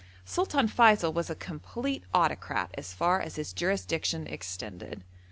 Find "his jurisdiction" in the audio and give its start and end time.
3.35-4.25